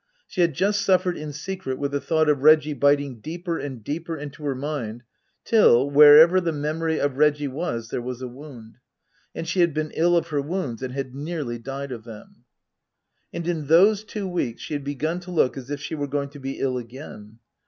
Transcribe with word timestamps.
She 0.27 0.41
had 0.41 0.55
just 0.55 0.81
suffered 0.81 1.15
in 1.15 1.31
secret 1.31 1.77
with 1.77 1.91
the 1.91 2.01
thought 2.01 2.27
of 2.27 2.41
Reggie 2.41 2.73
biting 2.73 3.19
deeper 3.19 3.59
and 3.59 3.83
deeper 3.83 4.17
into 4.17 4.43
her 4.45 4.55
mind, 4.55 5.03
till, 5.45 5.91
wherever 5.91 6.41
the 6.41 6.51
memory 6.51 6.99
of 6.99 7.17
Reggie 7.19 7.47
was 7.47 7.89
there 7.89 8.01
was 8.01 8.19
a 8.23 8.27
wound. 8.27 8.79
And 9.35 9.47
she 9.47 9.59
had 9.59 9.75
been 9.75 9.91
ill 9.93 10.17
of 10.17 10.29
her 10.29 10.41
wounds 10.41 10.81
and 10.81 10.91
had 10.91 11.13
nearly 11.13 11.59
died 11.59 11.91
of 11.91 12.03
them. 12.03 12.45
And 13.31 13.47
in 13.47 13.67
those 13.67 14.03
two 14.03 14.27
weeks 14.27 14.63
she 14.63 14.73
had 14.73 14.83
begun 14.83 15.19
to 15.19 15.29
look 15.29 15.55
as 15.55 15.69
if 15.69 15.79
she 15.79 15.93
were 15.93 16.07
going 16.07 16.29
to 16.29 16.39
be 16.39 16.53
ill 16.59 16.79
again. 16.79 17.37